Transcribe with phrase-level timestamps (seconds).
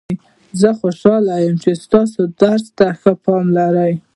[0.59, 3.93] زه خوشحاله یم چې تاسو درس ته ښه پام لرئ